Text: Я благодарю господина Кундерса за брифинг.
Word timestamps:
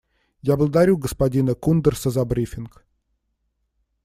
Я 0.41 0.57
благодарю 0.57 0.97
господина 0.97 1.53
Кундерса 1.53 2.09
за 2.09 2.25
брифинг. 2.25 2.83